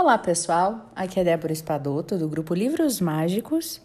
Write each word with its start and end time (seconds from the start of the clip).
Olá 0.00 0.16
pessoal, 0.16 0.92
aqui 0.94 1.18
é 1.18 1.24
Débora 1.24 1.52
Espadoto 1.52 2.16
do 2.16 2.28
grupo 2.28 2.54
Livros 2.54 3.00
Mágicos 3.00 3.82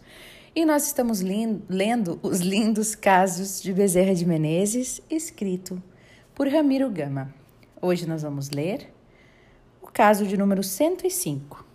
e 0.54 0.64
nós 0.64 0.86
estamos 0.86 1.20
lendo 1.20 2.20
os 2.22 2.38
lindos 2.38 2.94
casos 2.94 3.60
de 3.60 3.72
Bezerra 3.72 4.14
de 4.14 4.24
Menezes, 4.24 5.02
escrito 5.10 5.82
por 6.32 6.46
Ramiro 6.46 6.88
Gama. 6.88 7.34
Hoje 7.82 8.08
nós 8.08 8.22
vamos 8.22 8.50
ler 8.50 8.94
o 9.82 9.88
caso 9.88 10.24
de 10.24 10.36
número 10.36 10.62
105. 10.62 11.66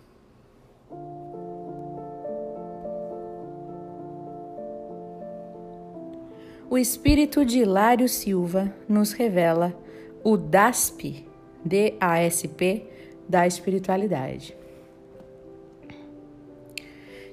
O 6.70 6.78
espírito 6.78 7.44
de 7.44 7.58
Hilário 7.58 8.08
Silva 8.08 8.74
nos 8.88 9.12
revela 9.12 9.78
o 10.24 10.38
DASP, 10.38 11.26
D-A-S-P, 11.62 12.99
da 13.30 13.46
espiritualidade. 13.46 14.56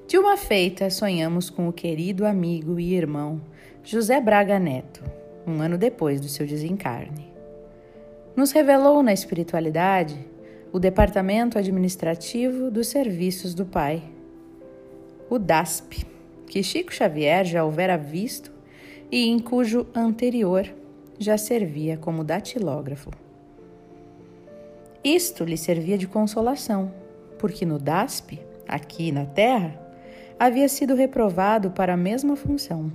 De 0.06 0.16
uma 0.16 0.36
feita, 0.36 0.88
sonhamos 0.90 1.50
com 1.50 1.68
o 1.68 1.72
querido 1.72 2.24
amigo 2.24 2.78
e 2.78 2.94
irmão 2.94 3.40
José 3.82 4.20
Braga 4.20 4.60
Neto, 4.60 5.02
um 5.44 5.60
ano 5.60 5.76
depois 5.76 6.20
do 6.20 6.28
seu 6.28 6.46
desencarne. 6.46 7.32
Nos 8.36 8.52
revelou 8.52 9.02
na 9.02 9.12
espiritualidade 9.12 10.16
o 10.72 10.78
Departamento 10.78 11.58
Administrativo 11.58 12.70
dos 12.70 12.86
Serviços 12.86 13.52
do 13.52 13.66
Pai, 13.66 14.00
o 15.28 15.36
DASP, 15.36 16.06
que 16.46 16.62
Chico 16.62 16.94
Xavier 16.94 17.44
já 17.44 17.64
houvera 17.64 17.96
visto 17.98 18.52
e 19.10 19.26
em 19.26 19.38
cujo 19.40 19.84
anterior 19.92 20.72
já 21.18 21.36
servia 21.36 21.96
como 21.96 22.22
datilógrafo. 22.22 23.10
Isto 25.02 25.44
lhe 25.44 25.56
servia 25.56 25.96
de 25.96 26.08
consolação, 26.08 26.92
porque 27.38 27.64
no 27.64 27.78
DASP, 27.78 28.40
aqui 28.66 29.12
na 29.12 29.24
Terra, 29.24 29.80
havia 30.38 30.68
sido 30.68 30.94
reprovado 30.94 31.70
para 31.70 31.94
a 31.94 31.96
mesma 31.96 32.36
função. 32.36 32.90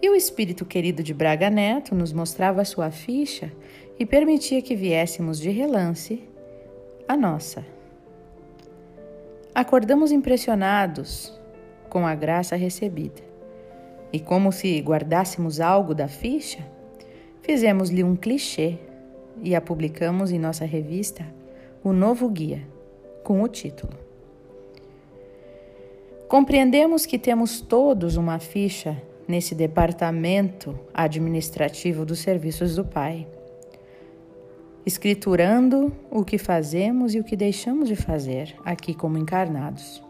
E 0.00 0.08
o 0.08 0.14
espírito 0.14 0.64
querido 0.64 1.02
de 1.02 1.12
Braga 1.12 1.50
Neto 1.50 1.94
nos 1.94 2.12
mostrava 2.12 2.64
sua 2.64 2.90
ficha 2.90 3.52
e 3.98 4.06
permitia 4.06 4.62
que 4.62 4.76
viéssemos 4.76 5.38
de 5.38 5.50
relance 5.50 6.22
a 7.08 7.16
nossa. 7.16 7.64
Acordamos 9.54 10.12
impressionados 10.12 11.38
com 11.88 12.06
a 12.06 12.14
graça 12.14 12.56
recebida. 12.56 13.24
E 14.12 14.20
como 14.20 14.52
se 14.52 14.78
guardássemos 14.80 15.60
algo 15.60 15.94
da 15.94 16.08
ficha, 16.08 16.64
fizemos-lhe 17.42 18.04
um 18.04 18.14
clichê 18.14 18.78
e 19.42 19.54
a 19.54 19.60
publicamos 19.60 20.30
em 20.30 20.38
nossa 20.38 20.64
revista 20.64 21.26
O 21.82 21.92
Novo 21.92 22.28
Guia, 22.28 22.62
com 23.22 23.42
o 23.42 23.48
título. 23.48 23.92
Compreendemos 26.28 27.06
que 27.06 27.18
temos 27.18 27.60
todos 27.60 28.16
uma 28.16 28.38
ficha 28.38 29.00
nesse 29.28 29.54
departamento 29.54 30.78
administrativo 30.92 32.04
dos 32.04 32.18
serviços 32.18 32.76
do 32.76 32.84
Pai, 32.84 33.26
escriturando 34.84 35.92
o 36.10 36.24
que 36.24 36.38
fazemos 36.38 37.14
e 37.14 37.20
o 37.20 37.24
que 37.24 37.36
deixamos 37.36 37.88
de 37.88 37.96
fazer 37.96 38.54
aqui 38.64 38.94
como 38.94 39.18
encarnados. 39.18 40.02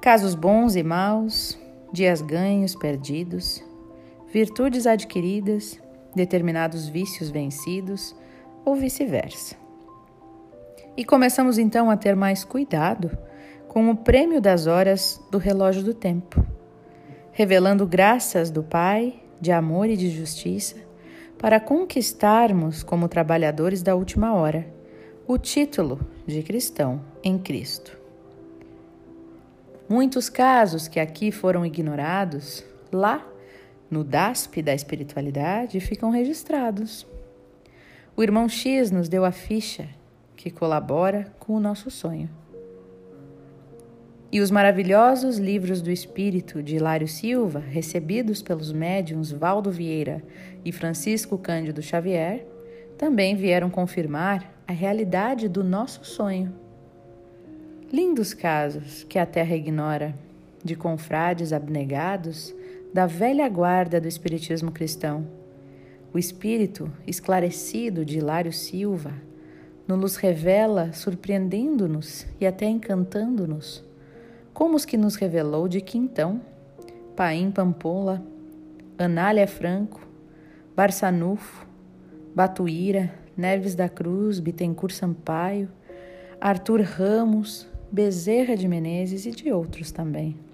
Casos 0.00 0.34
bons 0.34 0.76
e 0.76 0.82
maus, 0.82 1.58
dias 1.92 2.20
ganhos, 2.20 2.74
perdidos, 2.74 3.62
virtudes 4.32 4.86
adquiridas, 4.86 5.80
determinados 6.16 6.88
vícios 6.88 7.28
vencidos 7.28 8.16
ou 8.64 8.74
vice-versa. 8.74 9.54
E 10.96 11.04
começamos 11.04 11.58
então 11.58 11.90
a 11.90 11.96
ter 11.96 12.16
mais 12.16 12.42
cuidado 12.42 13.16
com 13.68 13.90
o 13.90 13.96
prêmio 13.96 14.40
das 14.40 14.66
horas 14.66 15.20
do 15.30 15.36
relógio 15.36 15.84
do 15.84 15.92
tempo, 15.92 16.44
revelando 17.30 17.86
graças 17.86 18.50
do 18.50 18.62
Pai 18.62 19.22
de 19.38 19.52
amor 19.52 19.90
e 19.90 19.96
de 19.96 20.08
justiça 20.08 20.76
para 21.38 21.60
conquistarmos, 21.60 22.82
como 22.82 23.08
trabalhadores 23.08 23.82
da 23.82 23.94
última 23.94 24.34
hora, 24.34 24.66
o 25.28 25.36
título 25.36 26.00
de 26.26 26.42
cristão 26.42 27.02
em 27.22 27.36
Cristo. 27.36 27.98
Muitos 29.86 30.30
casos 30.30 30.88
que 30.88 30.98
aqui 30.98 31.30
foram 31.30 31.66
ignorados, 31.66 32.64
lá 32.90 33.22
no 33.90 34.02
DASP 34.02 34.62
da 34.62 34.74
espiritualidade 34.74 35.80
ficam 35.80 36.10
registrados. 36.10 37.06
O 38.16 38.22
irmão 38.22 38.48
X 38.48 38.90
nos 38.90 39.08
deu 39.08 39.24
a 39.24 39.32
ficha 39.32 39.88
que 40.34 40.50
colabora 40.50 41.32
com 41.38 41.54
o 41.54 41.60
nosso 41.60 41.90
sonho. 41.90 42.28
E 44.30 44.40
os 44.40 44.50
maravilhosos 44.50 45.38
livros 45.38 45.80
do 45.80 45.90
Espírito 45.90 46.62
de 46.62 46.76
Hilário 46.76 47.06
Silva, 47.06 47.60
recebidos 47.60 48.42
pelos 48.42 48.72
médiums 48.72 49.30
Valdo 49.30 49.70
Vieira 49.70 50.22
e 50.64 50.72
Francisco 50.72 51.38
Cândido 51.38 51.80
Xavier, 51.80 52.46
também 52.98 53.36
vieram 53.36 53.70
confirmar 53.70 54.52
a 54.66 54.72
realidade 54.72 55.48
do 55.48 55.62
nosso 55.62 56.04
sonho. 56.04 56.52
Lindos 57.92 58.34
casos 58.34 59.04
que 59.04 59.18
a 59.18 59.24
Terra 59.24 59.54
ignora, 59.54 60.14
de 60.64 60.74
confrades 60.74 61.52
abnegados 61.52 62.52
da 62.96 63.04
velha 63.04 63.46
guarda 63.46 64.00
do 64.00 64.08
Espiritismo 64.08 64.72
cristão. 64.72 65.26
O 66.14 66.18
espírito 66.18 66.90
esclarecido 67.06 68.06
de 68.06 68.16
Hilário 68.16 68.54
Silva 68.54 69.12
nos 69.86 70.16
revela, 70.16 70.94
surpreendendo-nos 70.94 72.26
e 72.40 72.46
até 72.46 72.64
encantando-nos, 72.64 73.84
como 74.54 74.76
os 74.76 74.86
que 74.86 74.96
nos 74.96 75.14
revelou 75.14 75.68
de 75.68 75.82
Quintão, 75.82 76.40
Paim 77.14 77.50
Pampola, 77.50 78.24
Anália 78.96 79.46
Franco, 79.46 80.00
Barçanufo, 80.74 81.66
Batuíra, 82.34 83.12
Neves 83.36 83.74
da 83.74 83.90
Cruz, 83.90 84.40
Bittencourt 84.40 84.94
Sampaio, 84.94 85.68
Arthur 86.40 86.80
Ramos, 86.80 87.68
Bezerra 87.92 88.56
de 88.56 88.66
Menezes 88.66 89.26
e 89.26 89.32
de 89.32 89.52
outros 89.52 89.92
também. 89.92 90.45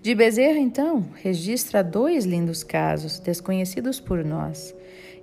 De 0.00 0.14
Bezerra, 0.14 0.58
então, 0.58 1.08
registra 1.16 1.82
dois 1.82 2.24
lindos 2.24 2.62
casos 2.62 3.18
desconhecidos 3.18 3.98
por 3.98 4.24
nós 4.24 4.74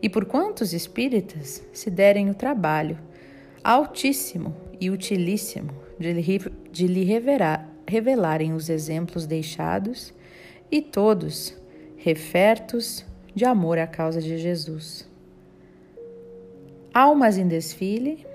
e 0.02 0.10
por 0.10 0.26
quantos 0.26 0.74
espíritas 0.74 1.64
se 1.72 1.90
derem 1.90 2.30
o 2.30 2.36
trabalho 2.36 3.00
altíssimo 3.64 4.56
e 4.80 4.92
utilíssimo 4.92 5.72
de 5.98 6.12
lhe, 6.12 6.40
de 6.72 6.88
lhe 6.88 7.04
revelar, 7.04 7.70
revelarem 7.88 8.54
os 8.54 8.70
exemplos 8.70 9.26
deixados 9.26 10.14
e 10.70 10.82
todos 10.82 11.56
refertos 11.98 13.06
de 13.34 13.46
amor 13.46 13.80
à 13.80 13.88
causa 13.88 14.22
de 14.22 14.38
Jesus. 14.38 15.10
Almas 16.94 17.38
em 17.38 17.48
desfile 17.48 18.26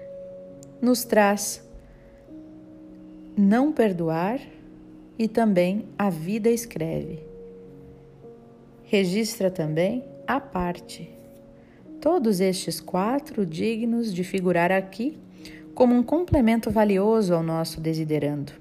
nos 0.80 1.04
traz 1.04 1.62
não 3.36 3.72
perdoar 3.72 4.40
e 5.20 5.28
também 5.28 5.84
a 5.98 6.08
vida 6.08 6.48
escreve. 6.48 7.18
Registra 8.84 9.50
também 9.50 10.02
a 10.26 10.40
parte. 10.40 11.10
Todos 12.00 12.40
estes 12.40 12.80
quatro 12.80 13.44
dignos 13.44 14.14
de 14.14 14.24
figurar 14.24 14.72
aqui 14.72 15.18
como 15.74 15.94
um 15.94 16.02
complemento 16.02 16.70
valioso 16.70 17.34
ao 17.34 17.42
nosso 17.42 17.82
desiderando. 17.82 18.52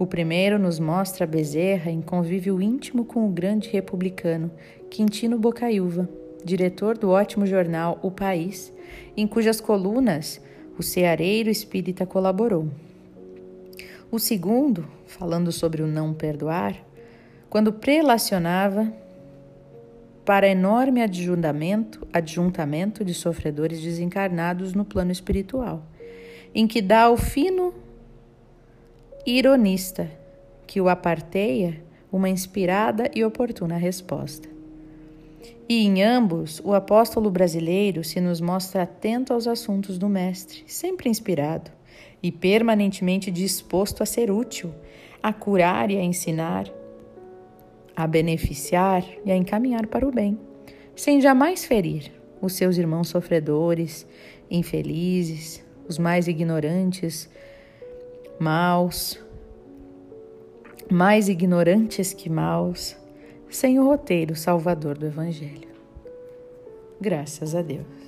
O 0.00 0.04
primeiro 0.04 0.58
nos 0.58 0.80
mostra 0.80 1.24
Bezerra 1.24 1.92
em 1.92 2.02
convívio 2.02 2.60
íntimo 2.60 3.04
com 3.04 3.24
o 3.24 3.30
grande 3.30 3.68
republicano 3.68 4.50
Quintino 4.90 5.38
Bocaiúva, 5.38 6.08
diretor 6.44 6.98
do 6.98 7.10
ótimo 7.10 7.46
jornal 7.46 8.00
O 8.02 8.10
País, 8.10 8.72
em 9.16 9.28
cujas 9.28 9.60
colunas 9.60 10.40
o 10.76 10.82
ceareiro 10.82 11.48
espírita 11.48 12.04
colaborou. 12.04 12.68
O 14.10 14.18
segundo, 14.18 14.86
falando 15.06 15.50
sobre 15.50 15.82
o 15.82 15.86
não 15.86 16.14
perdoar, 16.14 16.76
quando 17.50 17.72
prelacionava 17.72 18.92
para 20.24 20.48
enorme 20.48 21.02
adjuntamento, 21.02 22.06
adjuntamento 22.12 23.04
de 23.04 23.14
sofredores 23.14 23.80
desencarnados 23.80 24.74
no 24.74 24.84
plano 24.84 25.12
espiritual, 25.12 25.82
em 26.54 26.66
que 26.66 26.82
dá 26.82 27.10
o 27.10 27.16
fino 27.16 27.74
ironista 29.24 30.10
que 30.66 30.80
o 30.80 30.88
aparteia 30.88 31.82
uma 32.10 32.28
inspirada 32.28 33.10
e 33.14 33.24
oportuna 33.24 33.76
resposta. 33.76 34.48
E 35.68 35.84
em 35.84 36.02
ambos, 36.02 36.60
o 36.64 36.74
apóstolo 36.74 37.30
brasileiro 37.30 38.04
se 38.04 38.20
nos 38.20 38.40
mostra 38.40 38.82
atento 38.82 39.32
aos 39.32 39.46
assuntos 39.46 39.98
do 39.98 40.08
Mestre, 40.08 40.62
sempre 40.66 41.08
inspirado, 41.08 41.70
e 42.26 42.32
permanentemente 42.32 43.30
disposto 43.30 44.02
a 44.02 44.06
ser 44.06 44.32
útil, 44.32 44.74
a 45.22 45.32
curar 45.32 45.92
e 45.92 45.96
a 45.96 46.02
ensinar, 46.02 46.68
a 47.94 48.04
beneficiar 48.04 49.04
e 49.24 49.30
a 49.30 49.36
encaminhar 49.36 49.86
para 49.86 50.04
o 50.04 50.10
bem, 50.10 50.36
sem 50.96 51.20
jamais 51.20 51.64
ferir 51.64 52.10
os 52.42 52.54
seus 52.54 52.78
irmãos 52.78 53.10
sofredores, 53.10 54.04
infelizes 54.50 55.64
os 55.88 55.98
mais 55.98 56.26
ignorantes, 56.26 57.30
maus, 58.40 59.24
mais 60.90 61.28
ignorantes 61.28 62.12
que 62.12 62.28
maus, 62.28 62.96
sem 63.48 63.78
o 63.78 63.84
roteiro 63.84 64.34
salvador 64.34 64.98
do 64.98 65.06
Evangelho. 65.06 65.68
Graças 67.00 67.54
a 67.54 67.62
Deus. 67.62 68.05